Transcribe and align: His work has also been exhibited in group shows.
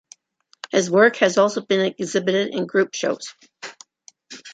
His 0.71 0.89
work 0.89 1.17
has 1.17 1.37
also 1.37 1.61
been 1.61 1.93
exhibited 1.99 2.55
in 2.55 2.65
group 2.65 2.95
shows. 2.95 3.35